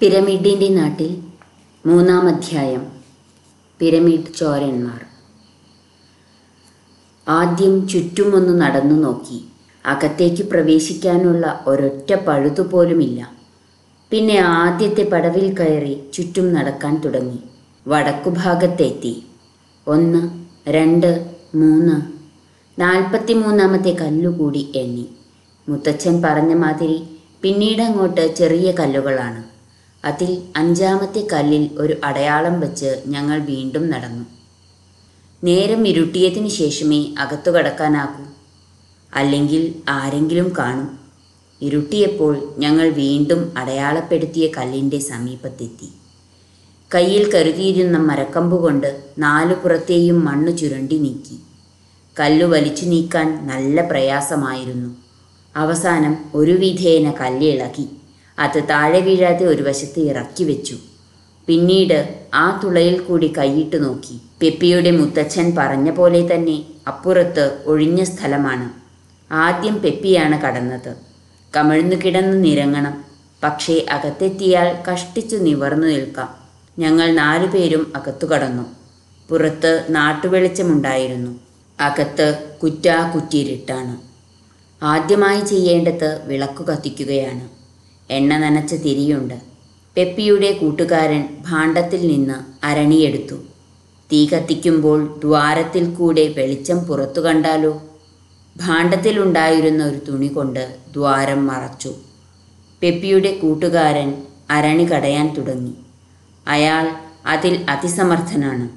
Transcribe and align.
പിരമിഡിന്റെ 0.00 0.68
നാട്ടിൽ 0.68 1.22
മൂന്നാം 1.86 2.28
അധ്യായം. 2.28 2.86
പിരമിഡ് 3.78 4.38
ചോരന്മാർ. 4.38 5.00
ആദ്യം 7.28 7.88
ചുറ്റുമൊന്ന് 7.88 8.60
നടന്നു 8.60 8.94
നോക്കി. 8.94 9.44
അകത്തേക്ക് 9.86 10.42
പ്രവേശിക്കാനുള്ള 10.42 11.64
ഒരൊറ്റ 11.66 12.14
പഴുതുപോലുമില്ല 12.14 13.30
പിന്നെ 14.10 14.38
ആദ്യത്തെ 14.38 15.02
പടവിൽ 15.02 15.54
കയറി 15.54 16.02
ചുറ്റും 16.14 16.52
നടക്കാൻ 16.52 17.02
തുടങ്ങി. 17.04 17.38
വടക്കുഭാഗത്തെത്തി. 17.86 19.24
ഒന്ന് 19.86 20.44
രണ്ട് 20.68 21.34
മൂന്ന്. 21.54 22.00
നാൽപ്പത്തി 22.80 23.32
മൂന്നാമത്തെ 23.32 23.96
കല്ലുകൂടി 24.00 24.72
എണ്ണി. 24.76 25.08
മുത്തച്ഛൻ 25.68 26.22
പറഞ്ഞ 26.22 26.54
മാതിരി 26.54 27.02
പിന്നീടങ്ങോട്ട് 27.42 28.34
ചെറിയ 28.34 28.72
കല്ലുകളാണ്. 28.72 29.59
അതിൽ 30.04 30.42
അഞ്ചാമത്തെ 30.56 31.26
കല്ലിൽ 31.32 31.70
ഒരു 31.78 31.96
അടയാളം 32.04 32.60
വെച്ച് 32.60 33.02
ഞങ്ങൾ 33.06 33.38
വീണ്ടും 33.38 33.90
നടന്നു. 33.90 34.24
നേരം 35.44 35.88
ഇരുട്ടിയതിനു 35.88 36.48
ശേഷമേ 36.48 37.14
അകത്തു 37.18 37.50
കടക്കാനാകൂ. 37.50 38.24
അല്ലെങ്കിൽ 39.14 39.74
ആരെങ്കിലും 39.88 40.52
കാണും. 40.58 40.98
ഇരുട്ടിയപ്പോൾ 41.62 42.54
ഞങ്ങൾ 42.58 42.88
വീണ്ടും 42.88 43.52
അടയാളപ്പെടുത്തിയ 43.56 44.46
കല്ലിന്റെ 44.46 44.98
സമീപത്തെത്തി. 44.98 45.92
കയ്യിൽ 46.94 47.32
കരുതിയിരുന്ന 47.32 47.98
മരക്കമ്പ് 47.98 48.60
കൊണ്ട് 48.62 49.02
നാലു 49.18 49.54
പുറത്തെയും 49.54 50.24
മണ്ണ് 50.24 50.58
ചുരണ്ടി 50.58 50.98
നീക്കി. 50.98 51.38
കല്ലു 52.20 52.46
വലിച്ചു 52.46 52.84
നീക്കാൻ 52.84 53.46
നല്ല 53.46 53.88
പ്രയാസമായിരുന്നു. 53.88 54.96
അവസാനം 55.56 56.18
ഒരു 56.34 56.52
വിധേന 56.52 57.10
കല്ലിളകി 57.10 57.88
അത് 58.40 58.62
താഴെ 58.70 59.00
വീഴാതെ 59.00 59.44
ഒരു 59.44 59.62
വശത്ത് 59.62 60.00
ഇറക്കി 60.00 60.44
വെച്ചു. 60.44 60.76
പിന്നീട് 61.46 62.26
ആ 62.34 62.60
തുളയിൽ 62.64 63.00
കൂടി 63.00 63.32
കൈയിട്ട് 63.38 63.84
നോക്കി. 63.84 64.20
പെപ്പിയുടെ 64.42 64.90
മുത്തച്ഛൻ 64.90 65.54
പറഞ്ഞ 65.58 65.90
പോലെ 65.90 66.34
തന്നെ 66.34 66.64
അപ്പുറത്ത് 66.86 67.58
ഒഴിഞ്ഞ 67.66 68.02
സ്ഥലമാണ്. 68.02 68.70
ആദ്യം 69.32 69.82
പെപ്പിയാണ് 69.82 70.42
കടന്നത്. 70.42 70.96
കമിഴ്ന്നു 71.56 71.96
കിടന്ന് 71.96 72.44
നിരങ്ങണം. 72.44 73.04
പക്ഷേ 73.42 73.86
അകത്തെത്തിയാൽ 73.90 74.92
കഷ്ടിച്ചു 74.92 75.36
നിവർന്നു 75.36 75.86
നിൽക്കാം. 75.86 76.34
ഞങ്ങൾ 76.78 77.12
നാലുപേരും 77.12 77.92
അകത്തു 77.96 78.26
കടന്നു. 78.26 78.62
പുറത്ത് 79.28 79.86
നാട്ടുവെളിച്ചമുണ്ടായിരുന്നു. 79.90 81.40
അകത്ത് 81.80 82.38
കുറ്റാ 82.62 83.12
കുറ്റിയിരുട്ടാണ് 83.14 83.96
ആദ്യമായി 84.84 85.40
ചെയ്യേണ്ടത് 85.40 86.22
വിളക്കു 86.24 86.64
കത്തിക്കുകയാണ്. 86.64 87.59
എണ്ണ 88.10 88.36
നനച്ച 88.36 88.74
തിരിയുണ്ട്. 88.74 89.34
പെപ്പിയുടെ 89.96 90.52
കൂട്ടുകാരൻ 90.52 91.28
ഭാണ്ഡത്തിൽ 91.48 92.06
നിന്ന് 92.06 92.66
അരണിയെടുത്തു. 92.66 93.34
തീ 94.12 94.28
കത്തിക്കുമ്പോൾ 94.28 95.20
ദ്വാരത്തിൽ 95.24 95.94
കൂടെ 95.94 96.34
വെളിച്ചം 96.36 96.78
പുറത്തു 96.78 97.20
കണ്ടാലോ? 97.20 97.82
ഭാണ്ഡത്തിലുണ്ടായിരുന്ന 98.56 99.84
ഒരു 99.84 99.96
തുണി 100.08 100.26
കൊണ്ട് 100.26 100.76
ദ്വാരം 100.92 101.46
മറച്ചു. 101.46 101.94
പെപ്പിയുടെ 102.82 103.32
കൂട്ടുകാരൻ 103.36 104.22
അരണി 104.50 104.84
കടയാൻ 104.84 105.34
തുടങ്ങി. 105.34 105.72
അയാൾ 106.48 106.92
അതിൽ 107.26 107.66
അതിസമർത്ഥനാണ്. 107.68 108.68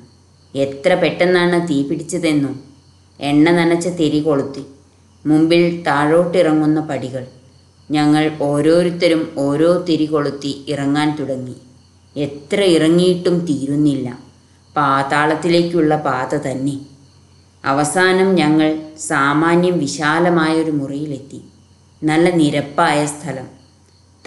എത്ര 0.57 0.93
പെട്ടെന്നാണ് 0.93 1.67
തീ 1.67 1.83
പിടിച്ചതെന്നും. 1.83 2.63
എണ്ണ 3.19 3.51
നനച്ച 3.51 3.87
തിരി 3.87 4.19
കൊളുത്തി. 4.19 4.63
മുമ്പിൽ 5.25 5.83
താഴോട്ടിറങ്ങുന്ന 5.83 6.79
പടികൾ. 6.79 7.27
ഞങ്ങൾ 7.91 8.37
ഓരോരുത്തരും 8.41 9.33
ഓരോ 9.37 9.85
തിരി 9.89 10.05
കൊളുത്തി 10.05 10.65
ഇറങ്ങാൻ 10.69 11.17
തുടങ്ങി. 11.19 11.55
എത്ര 12.17 12.61
ഇറങ്ങിയിട്ടും 12.61 13.39
തീരുന്നില്ല. 13.39 14.19
പാതാളത്തിലേക്കുള്ള 14.75 15.95
പാത 15.95 16.35
തന്നെ. 16.35 16.79
അവസാനം 17.65 18.35
ഞങ്ങൾ 18.35 18.81
സാമാന്യം 18.99 19.79
വിശാലമായൊരു 19.79 20.71
മുറിയിലെത്തി. 20.71 21.41
നല്ല 22.03 22.29
നിരപ്പായ 22.29 23.05
സ്ഥലം. 23.05 23.47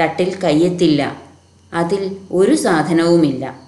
തട്ടിൽ 0.01 0.35
കയ്യെത്തില്ല. 0.45 1.17
അതിൽ 1.75 2.17
ഒരു 2.33 2.55
സാധനവുമില്ല. 2.55 3.61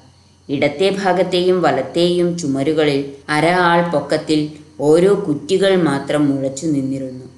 ഇടത്തെ 0.48 0.96
ഭാഗത്തെയും 1.04 1.62
വലത്തെയും 1.62 2.38
ചുമരുകളിൽ 2.38 3.12
അര 3.28 3.46
ആൾ 3.46 3.90
പൊക്കത്തിൽ 3.90 4.50
ഓരോ 4.80 5.24
കുറ്റികൾ 5.28 5.82
മാത്രം 5.82 6.36
മുഴച്ചു 6.36 6.66
നിന്നിരുന്നു. 6.66 7.38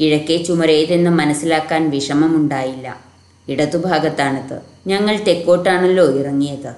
കിഴക്കേ 0.00 0.42
ചുമരേതെന്ന് 0.42 1.10
മനസ്സിലാക്കാൻ 1.10 1.90
വിഷമമുണ്ടായില്ല. 1.90 3.00
ഇടതുഭാഗത്താണത്. 3.48 4.60
ഞങ്ങൾ 4.86 5.16
തെക്കോട്ടാണല്ലോ 5.16 6.18
ഇറങ്ങിയത്. 6.18 6.74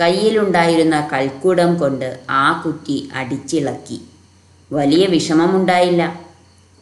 കയ്യിലുണ്ടായിരുന്ന 0.00 1.08
കൽക്കൂടം 1.12 1.76
കൊണ്ട് 1.76 2.20
ആ 2.30 2.62
കുറ്റി 2.66 3.08
അടിച്ചിളക്കി. 3.14 4.00
വലിയ 4.72 5.06
വിഷമമുണ്ടായില്ല. 5.06 6.20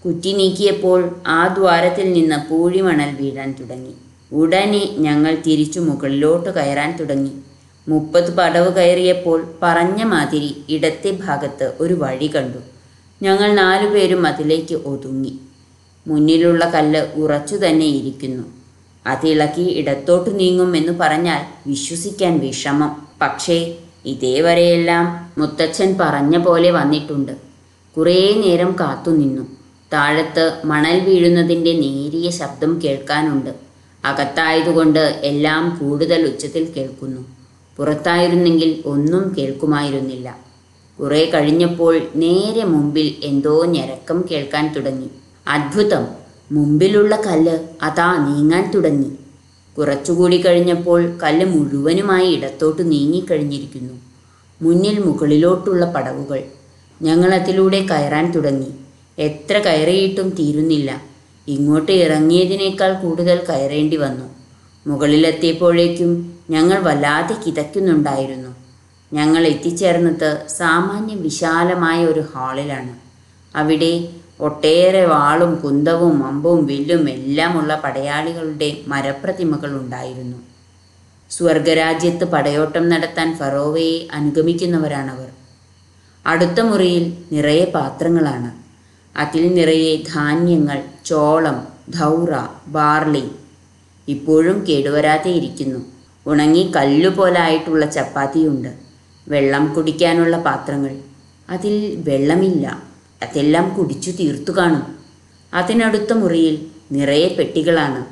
കുറ്റി 0.04 0.32
നീക്കിയപ്പോൾ 0.32 1.20
ആ 1.26 1.46
ദ്വാരത്തിൽ 1.46 2.12
നിന്ന് 2.12 2.50
പൂഴിമണൽ 2.50 3.16
വീഴാൻ 3.20 3.54
തുടങ്ങി. 3.60 3.94
ഉടനെ 4.32 4.94
ഞങ്ങൾ 4.98 5.34
തിരിച്ചു 5.34 5.80
മുകളിലോട്ട് 5.80 6.50
കയറാൻ 6.50 6.96
തുടങ്ങി. 6.96 7.32
മുപ്പത് 7.88 8.36
പടവ് 8.36 8.74
കയറിയപ്പോൾ 8.74 9.54
പറഞ്ഞ 9.62 10.02
മാതിരി 10.02 10.64
ഇടത്തെ 10.68 11.18
ഭാഗത്ത് 11.24 11.72
ഒരു 11.80 11.94
വഴി 11.94 12.26
കണ്ടു. 12.26 12.58
ഞങ്ങൾ 13.22 13.52
നാലുപേരും 13.52 14.26
അതിലേക്ക് 14.26 14.74
ഒതുങ്ങി. 14.74 15.40
മുന്നിലുള്ള 16.08 16.70
കല്ല് 16.70 17.06
ഉറച്ചു 17.14 17.56
തന്നെ 17.56 17.86
ഇരിക്കുന്നു. 17.86 18.44
അതിളക്കി 19.06 19.62
ഇടത്തോട്ട് 19.62 20.40
നീങ്ങും 20.40 20.76
എന്ന് 20.76 20.92
പറഞ്ഞാൽ 20.92 21.68
വിശ്വസിക്കാൻ 21.68 22.38
വിഷമം. 22.38 23.08
പക്ഷേ 23.20 23.74
ഇതേവരെയെല്ലാം 24.06 25.32
മുത്തച്ഛൻ 25.38 25.96
പറഞ്ഞ 26.00 26.38
പോലെ 26.38 26.70
വന്നിട്ടുണ്ട്. 26.70 27.32
കുറേ 27.96 28.34
നേരം 28.46 28.76
കാത്തുനിന്നു 28.80 29.42
താഴത്ത് 29.92 30.52
മണൽ 30.64 31.00
വീഴുന്നതിന്റെ 31.00 31.72
നേരിയ 31.72 32.30
ശബ്ദം 32.30 32.80
കേൾക്കാനുണ്ട്. 32.84 33.50
അകത്തായതുകൊണ്ട് 34.04 35.20
എല്ലാം 35.24 35.78
കൂടുതൽ 35.82 36.26
ഉച്ചത്തിൽ 36.26 36.72
കേൾക്കുന്നു. 36.76 37.20
പുറത്തായിരുന്നെങ്കിൽ 37.76 38.82
ഒന്നും 38.86 39.34
കേൾക്കുമായിരുന്നില്ല. 39.38 40.38
കുറേ 41.00 41.30
കഴിഞ്ഞപ്പോൾ 41.34 42.00
നേരെ 42.16 42.64
മുമ്പിൽ 42.64 43.14
എന്തോ 43.24 43.66
ഞരക്കം 43.66 44.24
കേൾക്കാൻ 44.30 44.74
തുടങ്ങി. 44.74 45.08
അത്ഭുതം. 45.48 46.06
മുമ്പിലുള്ള 46.52 47.22
കല്ല് 47.26 47.58
അതാ 47.82 48.16
നീങ്ങാൻ 48.28 48.70
തുടങ്ങി. 48.74 49.10
കുറച്ചുകൂടി 49.78 50.36
കഴിഞ്ഞപ്പോൾ 50.36 51.18
കല്ല് 51.22 51.46
മുഴുവനുമായി 51.46 52.32
ഇടത്തോട്ട് 52.32 52.90
നീങ്ങിക്കഴിഞ്ഞിരിക്കുന്നു 52.90 53.94
മുന്നിൽ 54.62 55.04
മുകളിലോട്ടുള്ള 55.04 55.92
പടവുകൾ. 55.92 56.42
ഞങ്ങൾ 57.02 57.34
അതിലൂടെ 57.34 57.86
കയറാൻ 57.86 58.32
തുടങ്ങി. 58.32 58.70
എത്ര 59.18 59.58
കയറിയിട്ടും 59.58 60.30
തീരുന്നില്ല. 60.30 61.02
ഇങ്ങോട്ട് 61.48 61.92
ഇറങ്ങിയതിനേക്കാൾ 61.92 62.92
കൂടുതൽ 62.92 63.46
കയറേണ്ടി 63.48 63.96
വന്നു. 63.96 64.24
മുകളിലെത്തിയപ്പോഴേക്കും 64.86 66.38
ഞങ്ങൾ 66.50 66.78
വല്ലാതെ 66.78 67.36
കിതയ്ക്കുന്നുണ്ടായിരുന്നു. 67.46 68.56
ഞങ്ങൾ 69.12 69.46
എത്തിച്ചേർന്നത് 69.46 70.46
സാമാന്യം 70.48 71.22
വിശാലമായ 71.22 72.04
ഒരു 72.04 72.24
ഹാളിലാണ്. 72.34 72.94
അവിടെ 73.56 74.08
ഒട്ടേറെ 74.40 75.04
വാളും 75.04 75.54
കുന്തവും 75.54 76.26
അമ്പും 76.26 76.66
വില്ലും 76.66 77.10
എല്ലാമുള്ള 77.10 77.80
പടയാളികളുടെ 77.84 78.76
മരപ്രതിമകൾ 78.86 79.70
ഉണ്ടായിരുന്നു. 79.70 80.36
സ്വർഗരാജ്യത്ത് 81.30 82.24
പടയോട്ടം 82.24 82.88
നടത്താൻ 82.88 83.36
ഫറോവയെ 83.38 84.08
അനുഗമിക്കുന്നവരാണവർ. 84.12 85.28
അടുത്ത 86.26 86.60
മുറിയിൽ 86.60 87.16
നിറയെ 87.32 87.64
പാത്രങ്ങളാണ്. 87.64 88.50
അതിൽ 89.16 89.54
നിറയെ 89.54 90.02
ധാന്യങ്ങൾ 90.14 90.82
ചോളം 91.06 91.68
ധൗറ 91.90 92.30
ബാർലി 92.66 93.30
ഇപ്പോഴും 94.08 94.64
കേടുവരാതെ 94.68 95.30
ഇരിക്കുന്നു. 95.30 95.80
ഉണങ്ങി 96.26 96.72
കല്ലുപോലായിട്ടുള്ള 96.76 97.86
ചപ്പാത്തിയുണ്ട്. 97.86 98.68
വെള്ളം 99.28 99.74
കുടിക്കാനുള്ള 99.74 100.36
പാത്രങ്ങൾ. 100.38 100.96
അതിൽ 101.50 102.02
വെള്ളമില്ല. 102.08 102.82
അതെല്ലാം 103.22 103.74
കുടിച്ചു 103.74 104.10
തീർത്തു 104.10 104.52
കാണും. 104.52 104.98
അതിനടുത്ത 105.54 106.12
മുറിയിൽ 106.12 106.66
നിറയെ 106.92 107.28
പെട്ടികളാണ്. 107.28 108.04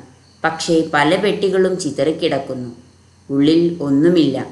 പക്ഷേ 0.43 0.89
പല 0.93 1.15
പെട്ടികളും 1.15 1.79
ചിതറിക്കിടക്കുന്നു 1.79 2.69
ഉള്ളിൽ 3.29 3.77
ഒന്നുമില്ല. 3.81 4.47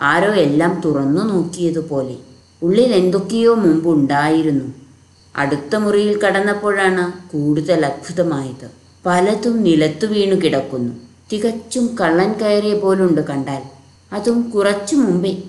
ആരോ 0.00 0.34
എല്ലാം 0.34 0.82
തുറന്നു 0.84 1.22
നോക്കിയതുപോലെ. 1.24 2.16
ഉള്ളിൽ 2.62 2.94
എന്തൊക്കെയോ 2.94 3.54
മുമ്പുണ്ടായിരുന്നു 3.54 4.74
അടുത്ത 5.36 5.76
മുറിയിൽ 5.76 6.22
കടന്നപ്പോഴാണ് 6.22 7.12
കൂടുതൽ 7.32 7.86
അത്ഭുതമായത്. 7.86 8.70
പലതും 9.06 9.62
നിലത്തു 9.62 10.06
വീണു 10.06 10.34
കിടക്കുന്നു. 10.34 10.92
തികച്ചും 11.32 11.96
കള്ളൻ 12.00 12.32
കയറിയ 12.32 12.74
പോലുണ്ട് 12.74 13.20
കണ്ടാൽ. 13.20 13.62
അതും 14.12 14.50
കുറച്ചു 14.50 14.96
മുമ്പേ. 14.96 15.42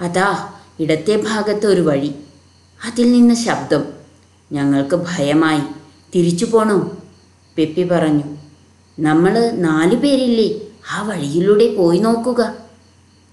അതാ 0.00 0.52
ഇടത്തെ 0.80 1.22
ഭാഗത്ത് 1.26 1.66
ഒരു 1.66 1.80
വഴി. 1.80 2.14
അതിൽ 2.86 3.12
നിന്ന് 3.12 3.34
ശബ്ദം. 3.34 3.84
ഞങ്ങൾക്ക് 4.52 4.96
ഭയമായി. 4.96 5.60
തിരിച്ചു 6.14 6.44
പോണോ? 6.44 6.98
പെപ്പി 7.58 7.82
പറഞ്ഞു. 7.82 8.22
നമ്മൾ 9.00 9.50
നാലു 9.50 9.96
പേരില്ലേ? 9.96 10.60
ആ 10.92 11.02
വഴിയിലൂടെ 11.02 11.74
പോയി 11.74 11.98
നോക്കുക. 11.98 12.54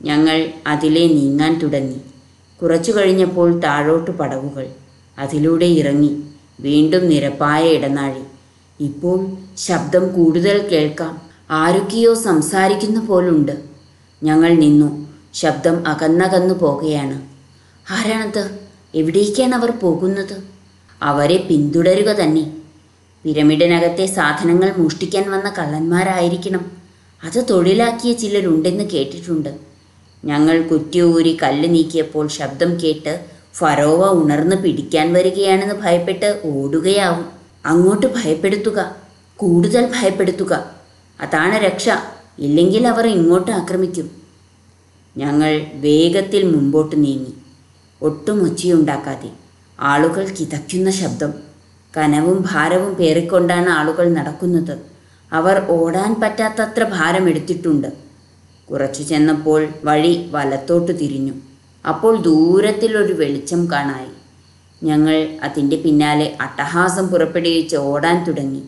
ഞങ്ങൾ 0.01 0.53
അതിലെ 0.67 1.07
നീങ്ങാൻ 1.07 1.59
തുടങ്ങി. 1.59 2.01
കുറച്ചു 2.61 2.91
കഴിഞ്ഞപ്പോൾ 2.91 3.59
താഴോട്ട് 3.59 4.11
പടവുകൾ. 4.11 4.69
അതിലൂടെ 5.19 5.65
ഇറങ്ങി. 5.65 6.23
വീണ്ടും 6.59 7.09
നിരപ്പായ 7.09 7.63
ഇടനാഴി. 7.63 8.21
ഇപ്പോൾ 8.83 9.27
ശബ്ദം 9.57 10.13
കൂടുതൽ 10.13 10.67
കേൾക്കാം. 10.67 11.21
ആരൊക്കെയോ 11.51 12.13
സംസാരിക്കുന്ന 12.13 12.99
പോലുണ്ട്. 12.99 13.61
ഞങ്ങൾ 14.23 14.53
നിന്നു. 14.53 15.07
ശബ്ദം 15.33 15.87
അകന്നകന്നു 15.87 16.53
പോകുകയാണ്. 16.53 17.21
ആരാണത്? 17.91 18.60
എവിടേക്കാണ് 18.95 19.55
അവർ 19.55 19.71
പോകുന്നത്? 19.71 20.43
അവരെ 21.01 21.37
പിന്തുടരുക 21.49 22.09
തന്നെ. 22.09 22.51
പിരമിഡിനകത്തെ 23.23 24.05
സാധനങ്ങൾ 24.05 24.73
മോഷ്ടിക്കാൻ 24.77 25.31
വന്ന 25.31 25.49
കള്ളന്മാരായിരിക്കണം. 25.49 26.71
അത് 27.23 27.45
തൊഴിലാക്കിയ 27.49 28.13
ചിലരുണ്ടെന്ന് 28.13 28.83
കേട്ടിട്ടുണ്ട്. 28.83 29.55
ഞങ്ങൾ 30.25 30.61
കുറ്റിയൂരി 30.61 31.37
കല്ല് 31.43 31.73
നീക്കിയപ്പോൾ 31.73 32.27
ശബ്ദം 32.27 32.83
കേട്ട് 32.83 33.25
ഫറോവ 33.53 34.23
ഉണർന്ന് 34.23 34.55
പിടിക്കാൻ 34.55 35.13
വരികയാണെന്ന് 35.13 35.75
ഭയപ്പെട്ട് 35.75 36.41
ഓടുകയാവും. 36.45 37.25
അങ്ങോട്ട് 37.65 38.07
ഭയപ്പെടുത്തുക. 38.07 38.95
കൂടുതൽ 39.37 39.91
ഭയപ്പെടുത്തുക. 40.01 40.75
അതാണ് 41.21 41.55
രക്ഷ. 41.55 41.89
ഇല്ലെങ്കിൽ 42.39 42.87
അവർ 42.87 43.07
ഇങ്ങോട്ട് 43.07 43.51
ആക്രമിക്കും. 43.51 44.11
ഞങ്ങൾ 45.17 45.65
വേഗത്തിൽ 45.73 46.43
മുമ്പോട്ട് 46.43 47.03
നീങ്ങി. 47.03 47.33
ഒട്ടും 48.01 48.43
ഒച്ചയുണ്ടാക്കാതെ 48.43 49.29
ആളുകൾ 49.79 50.27
കിതയ്ക്കുന്ന 50.27 50.91
ശബ്ദം 50.91 51.33
കനവും 51.97 52.45
ഭാരവും 52.51 52.93
പേറിക്കൊണ്ടാണ് 52.93 53.69
ആളുകൾ 53.69 54.13
നടക്കുന്നത്. 54.13 54.77
അവർ 55.33 55.65
ഓടാൻ 55.69 56.15
പറ്റാത്തത്ര 56.21 56.83
ഭാരം 56.83 57.29
എടുത്തിട്ടുണ്ട്. 57.29 57.87
കുറച്ചു 58.71 59.03
ചെന്നപ്പോൾ 59.03 59.67
വഴി 59.83 60.29
വലത്തോട്ട് 60.31 60.99
തിരിഞ്ഞു. 60.99 61.33
അപ്പോൾ 61.87 62.21
ദൂരത്തിൽ 62.21 62.97
ഒരു 62.97 63.13
വെളിച്ചം 63.13 63.71
കാണായി. 63.71 64.11
ഞങ്ങൾ 64.83 65.39
അതിന്റെ 65.43 65.75
പിന്നാലെ 65.75 66.37
അട്ടഹാസം 66.41 67.07
പുറപ്പെടുവിച്ച് 67.07 67.75
ഓടാൻ 67.75 68.23
തുടങ്ങി. 68.23 68.63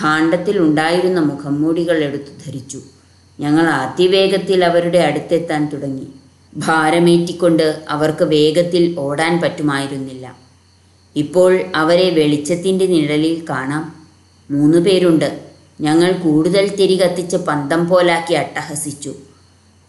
ഭാണ്ഡത്തിൽ 0.00 0.58
ഉണ്ടായിരുന്ന 0.58 1.20
മുഖംമൂടികൾ 1.20 2.04
എടുത്തു 2.04 2.46
ധരിച്ചു. 2.46 2.80
ഞങ്ങൾ 3.40 3.66
അതിവേഗത്തിൽ 3.68 4.64
അവരുടെ 4.64 4.98
അടുത്തെത്താൻ 4.98 5.68
തുടങ്ങി. 5.72 6.06
ഭാരമേറ്റിക്കൊണ്ട് 6.56 7.82
അവർക്ക് 7.88 8.24
വേഗത്തിൽ 8.24 8.96
ഓടാൻ 8.98 9.40
പറ്റുമായിരുന്നില്ല. 9.40 10.36
ഇപ്പോൾ 11.16 11.64
അവരെ 11.74 12.10
വെളിച്ചത്തിന്റെ 12.10 12.86
നിഴലിൽ 12.86 13.44
കാണാം. 13.50 14.06
മൂന്ന് 14.50 14.78
പേരുണ്ട്. 14.78 15.40
ഞങ്ങൾ 15.80 16.12
കൂടുതൽ 16.12 16.76
തിരി 16.76 16.96
കത്തിച്ച് 16.96 17.36
പന്തം 17.36 17.88
പോലാക്കി 17.88 18.34
അട്ടഹസിച്ചു. 18.34 19.14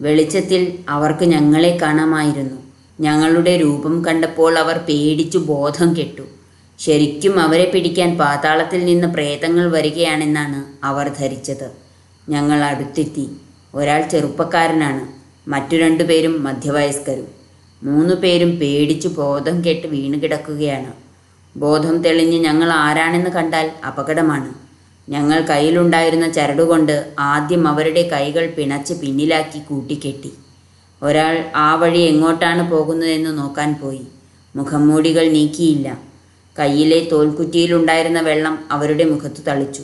വെളിച്ചത്തിൽ 0.02 0.80
അവർക്ക് 0.90 1.25
ഞങ്ങളെ 1.25 1.78
കാണാമായിരുന്നു. 1.81 2.58
ഞങ്ങളുടെ 3.00 3.58
രൂപം 3.58 4.06
കണ്ടപ്പോൾ 4.06 4.60
അവർ 4.60 4.78
പേടിച്ചു 4.78 5.38
ബോധം 5.38 5.98
കെട്ടു. 5.98 6.22
ശരിക്കും 6.80 7.40
അവരെ 7.40 7.72
പിടിക്കാൻ 7.74 8.18
പാതാളത്തിൽ 8.18 8.86
നിന്ന് 8.86 9.08
പ്രേതങ്ങൾ 9.08 9.72
വരികയാണെന്നാണ് 9.72 10.86
അവർ 10.86 11.12
ധരിച്ചത്. 11.19 11.72
ഞങ്ങൾ 12.30 12.64
അടുത്തെത്തി. 12.64 13.30
ഒരാൾ 13.75 14.08
ചെറുപ്പക്കാരനാണ്. 14.08 15.17
മറ്റു 15.47 15.75
രണ്ടുപേരും 15.75 16.44
മധ്യവയസ്കരും. 16.44 17.27
മൂന്നു 17.83 18.15
പേരും 18.15 18.59
പേടിച്ച് 18.59 19.07
ബോധം 19.07 19.65
കെട്ട് 19.65 19.88
വീണ് 19.88 20.21
കിടക്കുകയാണ്. 20.23 20.94
ബോധം 21.57 21.97
തെളിഞ്ഞ് 21.97 22.39
ഞങ്ങൾ 22.39 22.69
ആരാണെന്ന് 22.69 23.29
കണ്ടാൽ 23.29 23.71
അപകടമാണ്. 23.88 24.53
ഞങ്ങൾ 25.09 25.41
കയ്യിലുണ്ടായിരുന്ന 25.41 26.31
ചരടുകൊണ്ട് 26.31 27.13
ആദ്യം 27.19 27.67
അവരുടെ 27.67 28.01
കൈകൾ 28.01 28.53
പിണച്ച് 28.57 28.94
പിന്നിലാക്കി 28.94 29.59
കൂട്ടിക്കെട്ടി. 29.59 30.31
ഒരാൾ 31.03 31.51
ആ 31.55 31.75
വഴി 31.75 31.99
എങ്ങോട്ടാണ് 31.99 32.71
പോകുന്നതെന്ന് 32.71 33.38
നോക്കാൻ 33.38 33.75
പോയി. 33.81 34.01
മുഖംമൂടികൾ 34.55 35.29
നീക്കിയില്ല. 35.29 35.97
കയ്യിലെ 36.59 37.09
തോൽക്കുറ്റിയിലുണ്ടായിരുന്ന 37.11 38.21
വെള്ളം 38.21 38.59
അവരുടെ 38.71 39.03
മുഖത്ത് 39.03 39.41
തളിച്ചു. 39.47 39.83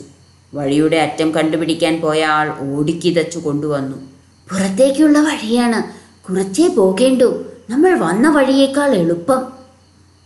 വഴിയുടെ 0.54 0.96
അറ്റം 0.96 1.34
കണ്ടുപിടിക്കാൻ 1.34 2.00
പോയ 2.00 2.24
ആൾ 2.24 2.54
ഓടിക്കിതച്ചു 2.60 3.38
കൊണ്ടുവന്നു. 3.38 4.13
പുറത്തേക്കുള്ള 4.50 5.18
വഴിയാണ്. 5.18 5.82
കുറച്ചേ 6.28 6.68
പോകേണ്ടു. 6.68 7.44
നമ്മൾ 7.70 7.98
വന്ന 7.98 8.28
വഴിയേക്കാൾ 8.28 8.94
എളുപ്പം. 8.94 9.42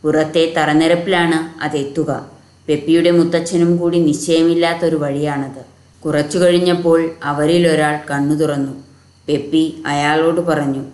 പുറത്തെ 0.03 0.55
തറനിരപ്പിലാണ് 0.57 1.65
അതെത്തുക 1.65 2.27
പെപ്പിയുടെ 2.69 3.11
മുത്തച്ഛനും 3.11 3.77
കൂടി 3.77 3.99
നിശ്ചയമില്ലാത്തൊരു 3.99 4.97
വഴിയാണത്. 4.97 5.65
കുറച്ചു 6.05 6.39
കഴിഞ്ഞപ്പോൾ 6.39 7.11
അവരിൽ 7.25 7.69
ഒരാൾ 7.69 8.01
കണ്ണു 8.11 8.35
തുറന്നു. 8.35 8.85
പെപ്പി 9.29 9.83
അയാളോട് 9.87 10.41
പറഞ്ഞു 10.41 10.85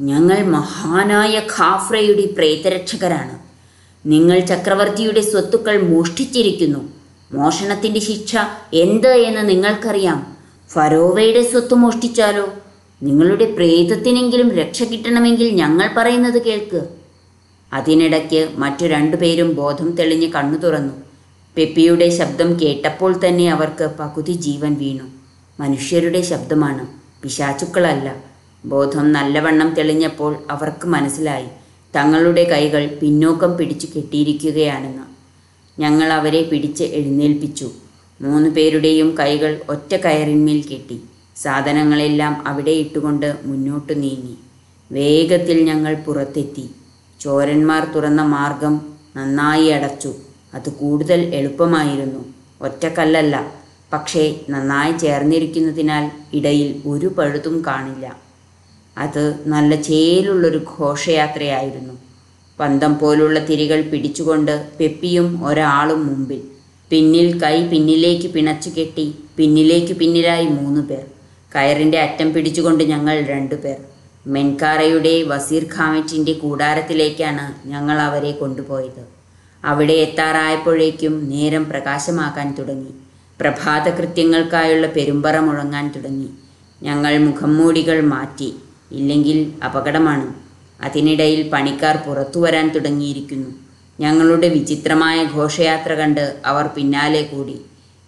ഞങ്ങൾ 0.00 0.42
മഹാനായ 0.42 1.38
ഖാഫ്രയുടെ 1.38 2.26
പ്രേതരക്ഷകരാണ്. 2.26 3.38
നിങ്ങൾ 4.06 4.40
ചക്രവർത്തിയുടെ 4.40 5.20
സ്വത്തുക്കൾ 5.20 5.82
മോഷ്ടിച്ചിരിക്കുന്നു. 5.82 6.78
മോഷണത്തിന്റെ 7.32 8.00
ശിക്ഷ 8.00 8.36
എന്ത് 8.74 9.08
എന്ന് 9.08 9.48
നിങ്ങൾക്കറിയാം. 9.48 10.33
ഫരോവയുടെ 10.70 11.42
സ്വത്ത് 11.42 11.74
മോഷ്ടിച്ചാലോ? 11.74 12.48
നിങ്ങളുടെ 13.02 13.52
പ്രേതത്തിനെങ്കിലും 13.52 14.50
രക്ഷ 14.50 14.82
കിട്ടണമെങ്കിൽ 14.82 15.50
ഞങ്ങൾ 15.50 15.90
പറയുന്നത് 15.96 16.42
കേൾക്ക്. 16.42 16.88
അതിനിടയ്ക്ക് 17.72 18.48
മറ്റു 18.56 18.86
രണ്ടുപേരും 18.86 19.54
ബോധം 19.54 19.90
തെളിഞ്ഞ് 19.90 20.26
കണ്ണു 20.26 20.58
തുറന്നു. 20.58 20.94
പെപ്പിയുടെ 21.56 22.08
ശബ്ദം 22.08 22.60
കേട്ടപ്പോൾ 22.60 23.20
തന്നെ 23.26 23.50
അവർക്ക് 23.50 23.90
പകുതി 24.00 24.32
ജീവൻ 24.32 24.74
വീണു. 24.74 25.04
മനുഷ്യരുടെ 25.60 26.22
ശബ്ദമാണ്. 26.22 26.86
പിശാചുക്കളല്ല. 27.22 28.24
ബോധം 28.64 29.12
നല്ലവണ്ണം 29.12 29.74
തെളിഞ്ഞപ്പോൾ 29.74 30.36
അവർക്ക് 30.50 30.86
മനസ്സിലായി. 30.86 31.46
തങ്ങളുടെ 31.96 32.44
കൈകൾ 32.44 32.98
പിന്നോക്കം 33.02 33.56
പിടിച്ചു 33.56 33.88
കെട്ടിയിരിക്കുകയാണെന്ന്. 33.96 35.02
ഞങ്ങൾ 35.80 36.12
അവരെ 36.12 36.42
പിടിച്ച് 36.42 36.84
എഴുന്നേൽപ്പിച്ചു. 36.84 37.70
മൂന്ന് 38.20 38.50
പേരുടെയും 38.50 39.18
കൈകൾ 39.18 39.60
ഒറ്റ 39.68 39.94
കയറിന്മേൽ 39.94 40.62
കെട്ടി. 40.62 41.00
സാധനങ്ങളെല്ലാം 41.36 42.44
അവിടെ 42.46 42.70
ഇട്ടുകൊണ്ട് 42.70 43.38
മുന്നോട്ട് 43.44 44.02
നീങ്ങി. 44.02 44.36
വേഗത്തിൽ 44.92 45.64
ഞങ്ങൾ 45.64 45.94
പുറത്തെത്തി. 45.94 46.70
ചോരന്മാർ 47.20 47.84
തുറന്ന 47.84 48.22
മാർഗം 48.22 48.80
നന്നായി 49.16 49.66
അടച്ചു. 49.66 50.14
അത് 50.54 50.72
കൂടുതൽ 50.72 51.34
എളുപ്പമായിരുന്നു. 51.34 52.24
ഒറ്റക്കല്ലല്ല. 52.60 53.52
പക്ഷേ 53.92 54.40
നന്നായി 54.50 54.92
ചേർന്നിരിക്കുന്നതിനാൽ 54.92 56.10
ഇടയിൽ 56.34 56.82
ഒരു 56.86 57.06
പഴുതും 57.06 57.64
കാണില്ല. 57.66 58.16
അത് 58.98 59.42
നല്ല 59.46 59.74
ചേലുള്ളൊരു 59.74 60.64
ഘോഷയാത്രയായിരുന്നു. 60.78 61.94
പന്തം 62.60 62.98
പോലുള്ള 62.98 63.44
തിരികൾ 63.44 63.80
പിടിച്ചുകൊണ്ട് 63.82 64.68
പെപ്പിയും 64.80 65.46
ഒരാളും 65.46 66.06
മുമ്പിൽ. 66.06 66.53
പിന്നിൽ 66.94 67.40
കൈ 67.40 67.66
പിന്നിലേക്ക് 67.66 68.28
പിണച്ചു 68.28 68.70
കെട്ടി 68.70 69.14
പിന്നിലേക്ക് 69.36 69.92
പിന്നിലായി 69.92 70.46
മൂന്ന് 70.46 70.80
പേർ. 70.80 71.04
കയറിന്റെ 71.54 71.98
അറ്റം 71.98 72.32
പിടിച്ചുകൊണ്ട് 72.32 72.84
ഞങ്ങൾ 72.84 73.20
രണ്ടു 73.20 73.54
പേർ. 73.54 73.76
മെൻകാറയുടെ 74.26 75.22
വസീർ 75.22 75.66
ഖാമറ്റിന്റെ 75.78 76.32
കൂടാരത്തിലേക്കാണ് 76.32 77.68
ഞങ്ങൾ 77.68 77.98
അവരെ 77.98 78.30
കൊണ്ടുപോയത്. 78.30 79.04
അവിടെ 79.64 79.92
എത്താറായപ്പോഴേക്കും 79.92 81.28
നേരം 81.28 81.64
പ്രകാശമാക്കാൻ 81.64 82.54
തുടങ്ങി. 82.58 82.90
പ്രഭാതകൃത്യങ്ങൾക്കായുള്ള 83.40 84.86
പെരുമ്പറ 84.86 85.38
മുഴങ്ങാൻ 85.38 85.92
തുടങ്ങി. 85.96 86.28
ഞങ്ങൾ 86.82 87.18
മുഖംമൂടികൾ 87.18 88.00
മാറ്റി. 88.00 88.54
ഇല്ലെങ്കിൽ 88.92 89.52
അപകടമാണ്. 89.64 90.34
അതിനിടയിൽ 90.84 91.50
പണിക്കാർ 91.50 91.96
പുറത്തു 91.96 92.40
വരാൻ 92.40 92.68
തുടങ്ങിയിരിക്കുന്നു. 92.68 93.63
ഞങ്ങളുടെ 94.00 94.48
വിചിത്രമായ 94.48 95.24
ഘോഷയാത്ര 95.24 95.94
കണ്ട് 95.94 96.36
അവർ 96.46 96.66
പിന്നാലെ 96.66 97.22
കൂടി. 97.22 97.60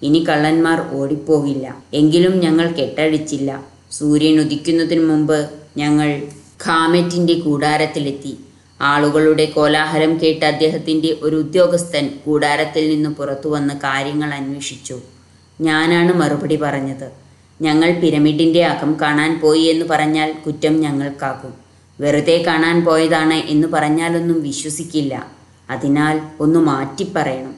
ഇനി 0.02 0.26
കള്ളന്മാർ 0.28 0.86
ഓടിപ്പോകില്ല. 0.92 1.76
എങ്കിലും 1.94 2.40
ഞങ്ങൾ 2.40 2.72
കെട്ടഴിച്ചില്ല. 2.72 3.64
സൂര്യൻ 3.92 4.40
ഉദിക്കുന്നതിന് 4.40 5.08
മുമ്പ് 5.08 5.50
ഞങ്ങൾ 5.76 6.22
ഖാമെറ്റിന്റെ 6.66 7.34
കൂടാരത്തിലെത്തി. 7.34 8.38
ആളുകളുടെ 8.80 9.44
കോലാഹലം 9.44 10.20
കേട്ട് 10.20 10.44
അദ്ദേഹത്തിന്റെ 10.44 11.16
ഒരു 11.22 11.36
ഉദ്യോഗസ്ഥൻ 11.36 12.18
കൂടാരത്തിൽ 12.26 12.90
നിന്ന് 12.90 13.10
പുറത്തു 13.10 13.48
വന്ന് 13.48 13.74
കാര്യങ്ങൾ 13.74 14.34
അന്വേഷിച്ചു. 14.34 15.00
ഞാനാണ് 15.60 16.12
മറുപടി 16.12 16.56
പറഞ്ഞത്. 16.56 17.10
ഞങ്ങൾ 17.62 17.92
പിരമിഡിന്റെ 17.92 18.64
അകം 18.64 18.96
കാണാൻ 19.00 19.40
പോയി 19.40 19.62
എന്ന് 19.62 19.86
പറഞ്ഞാൽ 19.90 20.34
കുറ്റം 20.46 20.80
ഞങ്ങൾക്കാകും. 20.80 21.54
വെറുതെ 22.00 22.44
കാണാൻ 22.46 22.84
പോയതാണ് 22.84 23.34
എന്ന് 23.34 23.68
പറഞ്ഞാലൊന്നും 23.68 24.42
വിശ്വസിക്കില്ല. 24.42 25.36
അതിനാൽ 25.70 26.20
ഒന്ന് 26.40 26.60
മാറ്റി 26.60 26.80
മാറ്റിപ്പറയണം. 26.80 27.54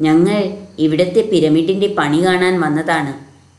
ഞങ്ങൾ 0.00 0.52
ഇവിടത്തെ 0.78 1.28
പിരമിഡിന്റെ 1.32 1.94
പണി 1.98 2.24
കാണാൻ 2.24 2.60
വന്നതാണ്. 2.60 3.12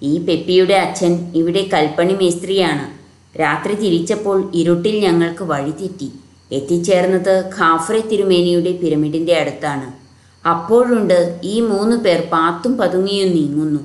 ഈ 0.03 0.17
പെപ്പിയുടെ 0.17 0.73
അച്ഛൻ 0.73 1.31
ഇവിടെ 1.35 1.69
കൽപ്പണി 1.73 2.13
മേസ്ത്രിയാണ്. 2.13 2.85
രാത്രി 3.39 3.75
തിരിച്ചപ്പോൾ 3.75 4.51
ഇരുട്ടിൽ 4.55 4.99
ഞങ്ങൾക്ക് 4.99 5.43
വഴി 5.43 5.71
തെറ്റി. 5.71 6.11
എത്തിച്ചേർന്നത് 6.51 7.49
ഖാഫ്രെ 7.59 7.99
തിരുമേനിയുടെ 7.99 8.71
പിരമിഡിന്റെ 8.71 9.33
അടുത്താണ്. 9.33 9.87
അപ്പോഴുണ്ട് 10.47 11.39
ഈ 11.43 11.61
മൂന്ന് 11.61 11.97
പേർ 11.97 12.27
പാത്തും 12.33 12.77
പതുങ്ങിയും 12.77 13.31
നീങ്ങുന്നു. 13.31 13.79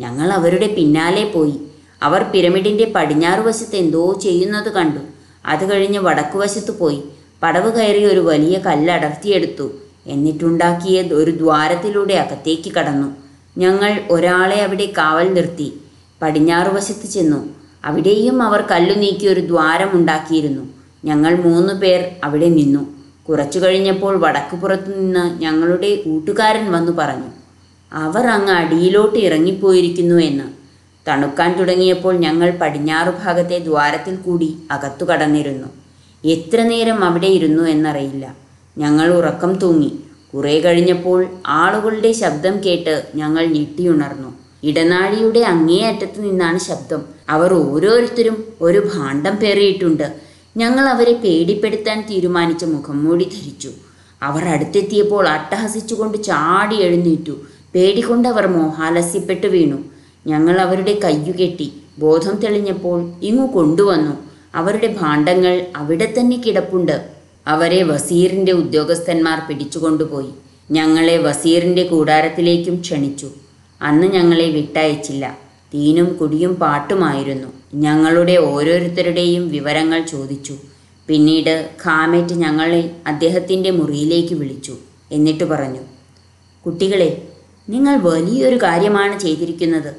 ഞങ്ങൾ 0.00 0.30
അവരുടെ 0.32 0.74
പിന്നാലെ 0.74 1.32
പോയി. 1.34 1.56
അവർ 2.02 2.22
പിരമിഡിന്റെ 2.22 2.92
പടിഞ്ഞാറ് 2.96 3.40
വശത്ത് 3.40 3.76
എന്തോ 3.76 4.18
ചെയ്യുന്നത് 4.22 4.72
കണ്ടു. 4.72 4.98
അത് 5.46 5.72
കഴിഞ്ഞ് 5.72 5.98
വടക്കുവശത്ത് 5.98 6.78
പോയി. 6.78 7.02
പടവ് 7.42 7.72
കയറി 7.72 8.04
ഒരു 8.04 8.20
വലിയ 8.20 8.58
കല്ലടർത്തിയെടുത്തു. 8.58 9.72
എന്നിട്ടുണ്ടാക്കിയ 10.06 11.02
ഒരു 11.02 11.30
ദ്വാരത്തിലൂടെ 11.30 12.14
അകത്തേക്ക് 12.14 12.72
കടന്നു. 12.72 13.08
ഞങ്ങൾ 13.58 14.00
ഒരാളെ 14.10 14.62
അവിടെ 14.62 14.92
കാവൽ 14.98 15.34
നിർത്തി. 15.34 15.80
പടിഞ്ഞാറ് 16.22 16.68
വശത്ത് 16.68 17.06
ചെന്നു. 17.06 17.54
അവിടെയും 17.84 18.42
അവർ 18.42 18.60
കല്ലു 18.70 18.94
നീക്കി 18.94 19.26
ഒരു 19.26 19.40
ദ്വാരമുണ്ടാക്കിയിരുന്നു 19.40 20.68
ഞങ്ങൾ 21.04 21.34
മൂന്നു 21.34 21.74
പേർ 21.74 22.10
അവിടെ 22.24 22.48
നിന്നു. 22.48 22.82
കുറച്ചു 23.28 23.58
കഴിഞ്ഞപ്പോൾ 23.58 24.16
വടക്കുപുറത്തു 24.16 24.90
നിന്ന് 24.90 25.40
ഞങ്ങളുടെ 25.40 26.02
കൂട്ടുകാരൻ 26.06 26.72
വന്നു 26.72 26.92
പറഞ്ഞു 26.92 27.30
അവർ 27.92 28.26
അങ്ങ് 28.26 28.52
അടിയിലോട്ട് 28.52 29.18
ഇറങ്ങിപ്പോയിരിക്കുന്നു 29.18 30.14
എന്ന്. 30.14 30.44
തണുക്കാൻ 31.08 31.58
തുടങ്ങിയപ്പോൾ 31.58 32.16
ഞങ്ങൾ 32.16 32.50
പടിഞ്ഞാറു 32.50 33.12
ഭാഗത്തെ 33.24 33.58
ദ്വാരത്തിൽ 33.58 34.16
കൂടി 34.16 34.56
അകത്തു 34.70 35.04
കടന്നിരുന്നു. 35.04 35.81
എത്ര 36.24 36.62
നേരം 36.62 37.04
അവിടെ 37.04 37.26
ഇരുന്നു 37.26 37.62
എന്നറിയില്ല. 37.62 38.36
ഞങ്ങൾ 38.78 39.14
ഉറക്കം 39.14 39.52
തൂങ്ങി. 39.52 39.92
കുറേ 40.34 40.60
കഴിഞ്ഞപ്പോൾ 40.60 41.26
ആളുകളുടെ 41.46 42.12
ശബ്ദം 42.12 42.64
കേട്ട് 42.64 43.06
ഞങ്ങൾ 43.14 43.46
ഞെട്ടിയുണർന്നു. 43.46 44.34
ഇടനാഴിയുടെ 44.62 45.40
അങ്ങേയറ്റത്ത് 45.40 46.24
നിന്നാണ് 46.24 46.58
ശബ്ദം. 46.58 47.02
അവർ 47.28 47.54
ഓരോരുത്തരും 47.54 48.44
ഒരു 48.60 48.90
ഭാണ്ഡം 48.94 49.36
പേറിയിട്ടുണ്ട്. 49.36 50.12
ഞങ്ങൾ 50.56 50.84
അവരെ 50.88 51.12
പേടിപ്പെടുത്താൻ 51.12 52.04
തീരുമാനിച്ച 52.10 52.64
മുഖംമൂടി 52.64 53.24
ധരിച്ചു. 53.24 53.70
അവർ 54.22 54.44
അടുത്തെത്തിയപ്പോൾ 54.44 55.28
അട്ടഹസിച്ചുകൊണ്ട് 55.28 56.22
ചാടി 56.22 56.76
എഴുന്നേറ്റു. 56.76 57.32
പേടികൊണ്ട് 57.74 58.28
അവർ 58.28 58.46
മോഹാലസ്യപ്പെട്ടു 58.46 59.46
വീണു. 59.46 59.76
ഞങ്ങൾ 60.26 60.60
അവരുടെ 60.60 61.00
കയ്യുകെട്ടി. 61.04 61.72
ബോധം 61.98 62.36
തെളിഞ്ഞപ്പോൾ 62.36 63.12
ഇങ്ങു 63.22 63.46
കൊണ്ടുവന്നു. 63.46 64.31
അവരുടെ 64.54 64.96
ഭാണ്ഡങ്ങൾ 65.00 65.66
അവിടെ 65.76 66.14
തന്നെ 66.18 66.36
കിടപ്പുണ്ട്. 66.36 67.08
അവരെ 67.46 67.82
വസീറിന്റെ 67.82 68.52
ഉദ്യോഗസ്ഥന്മാർ 68.52 69.42
പിടിച്ചുകൊണ്ടുപോയി. 69.48 70.30
ഞങ്ങളെ 70.70 71.16
വസീറിന്റെ 71.16 71.84
കൂടാരത്തിലേക്കും 71.84 72.80
ക്ഷണിച്ചു. 72.80 73.30
അന്ന് 73.82 74.06
ഞങ്ങളെ 74.06 74.50
വിട്ടയച്ചില്ല. 74.50 75.38
തീനും 75.74 76.16
കുടിയും 76.16 76.54
പാട്ടുമായിരുന്നു. 76.54 77.48
ഞങ്ങളുടെ 77.74 78.36
ഓരോരുത്തരുടെയും 78.36 79.48
വിവരങ്ങൾ 79.48 80.02
ചോദിച്ചു. 80.02 80.56
പിന്നീട് 81.08 81.70
ഖാമേറ്റ് 81.84 82.34
ഞങ്ങളെ 82.34 82.96
അദ്ദേഹത്തിന്റെ 83.06 83.70
മുറിയിലേക്ക് 83.70 84.34
വിളിച്ചു. 84.34 84.76
എന്നിട്ട് 85.12 85.44
പറഞ്ഞു 85.44 85.80
കുട്ടികളെ 86.66 87.28
നിങ്ങൾ 87.68 87.96
വലിയൊരു 87.96 88.56
കാര്യമാണ് 88.56 89.18
ചെയ്തിരിക്കുന്നത്. 89.18 89.94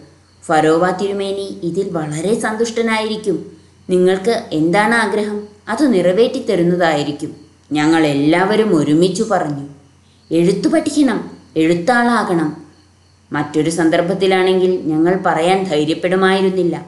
ഫരോവ 0.46 0.92
തിരുമേനി 0.92 1.60
ഇതിൽ 1.64 1.90
വളരെ 1.90 2.40
സന്തുഷ്ടനായിരിക്കും. 2.40 3.62
നിങ്ങൾക്ക് 3.90 4.44
എന്താണ് 4.54 4.96
ആഗ്രഹം? 4.96 5.44
അത് 5.70 5.94
നിറവേറ്റി 5.94 6.40
തരുന്നതായിരിക്കും 6.40 7.36
ഞങ്ങൾ 7.72 8.06
എല്ലാവരും 8.06 8.75
ഒരുമിച്ചു 8.75 9.24
പറഞ്ഞു. 9.24 9.68
എഴുത്തു 10.32 10.68
പഠിക്കണം 10.68 11.32
എഴുത്താളാകണം. 11.58 12.58
മറ്റൊരു 13.32 13.70
സന്ദർഭത്തിലാണെങ്കിൽ 13.70 14.82
ഞങ്ങൾ 14.86 15.20
പറയാൻ 15.25 15.63
ധൈര്യപ്പെടുമായിരുന്നില്ല. 15.63 16.86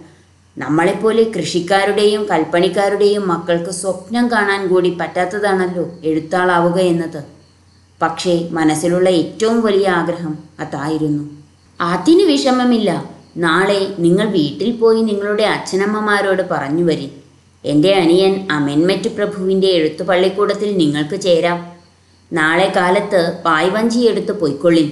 നമ്മളെപ്പോലെ 0.57 1.23
കൃഷിക്കാരുടെയും 1.23 2.29
കൽപ്പണിക്കാരുടെയും 2.29 3.27
മക്കൾക്ക് 3.27 3.71
സ്വപ്നം 3.71 4.31
കാണാൻ 4.31 4.67
കൂടി 4.67 4.89
പറ്റാത്തതാണല്ലോ 4.89 5.91
എഴുത്താളാവുക 6.03 6.79
എന്നത്. 6.79 7.23
പക്ഷേ 8.01 8.49
മനസ്സിലുള്ള 8.51 9.09
ഏറ്റവും 9.09 9.61
വലിയ 9.61 9.89
ആഗ്രഹം 9.89 10.37
അതായിരുന്നു. 10.59 11.29
അതിന് 11.81 12.21
വിഷമമില്ല. 12.21 13.14
നാളെ 13.37 13.95
നിങ്ങൾ 13.99 14.27
വീട്ടിൽ 14.29 14.71
പോയി 14.71 15.01
നിങ്ങളുടെ 15.01 15.43
അച്ഛനമ്മമാരോട് 15.43 16.43
പറഞ്ഞു 16.51 16.83
വരി. 16.83 17.11
എന്റെ 17.65 17.93
അനിയൻ 17.93 18.47
അമെൻമെറ്റ് 18.51 19.15
പ്രഭുവിന്റെ 19.15 19.67
എഴുത്തു 19.67 20.03
പള്ളിക്കൂടത്തിൽ 20.03 20.77
നിങ്ങൾക്ക് 20.77 21.21
ചേരാം. 21.21 21.71
നാളെ 22.33 22.73
കാലത്ത് 22.75 23.37
പായ്വഞ്ചി 23.45 23.99
എടുത്ത് 23.99 24.31
പൊയ്ക്കൊള്ളിൻ. 24.31 24.91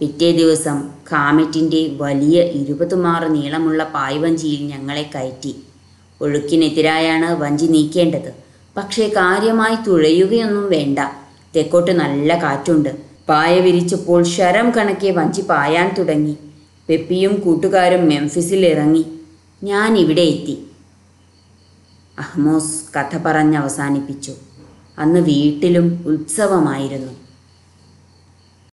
പിറ്റേ 0.00 0.32
ദിവസം 0.32 0.88
കാമറ്റിന്റെ 1.12 1.90
വലിയ 2.00 2.42
ഇരുപത് 2.42 2.94
മാറ് 2.94 3.34
നീളമുള്ള 3.34 3.84
പായ്വഞ്ചിയിൽ 3.84 4.62
ഞങ്ങളെ 4.62 5.10
കയറ്റി. 5.14 5.56
ഒഴുക്കിനെതിരായാണ് 6.20 7.42
വഞ്ചി 7.42 7.66
നീക്കേണ്ടത്. 7.66 8.32
പക്ഷേ 8.76 9.08
കാര്യമായി 9.08 9.76
തുഴയുകയൊന്നും 9.86 10.70
വേണ്ട. 10.70 10.98
തെക്കോട്ട് 11.56 11.90
നല്ല 11.90 12.42
കാറ്റുണ്ട്. 12.42 12.88
പായ 13.28 13.60
വിരിച്ചപ്പോൾ 13.60 14.22
ശരം 14.22 14.70
കണക്കെ 14.70 15.10
വഞ്ചി 15.10 15.40
പായാൻ 15.40 15.94
തുടങ്ങി. 15.98 16.36
പെപ്പിയും 16.88 17.40
കൂട്ടുകാരും 17.40 18.08
മെംഫിസിൽ 18.08 18.66
ഇറങ്ങി 18.66 19.04
ഞാൻ 19.64 19.98
ഇവിടെ 19.98 20.20
എത്തി. 20.20 20.66
അഹ്മോസ് 22.18 22.98
കഥ 22.98 23.16
പറഞ്ഞ് 23.16 23.56
അവസാനിപ്പിച്ചു. 23.56 24.32
അന്ന് 24.98 25.20
വീട്ടിലും 25.20 26.04
ഉത്സവമായിരുന്നു. 26.06 27.25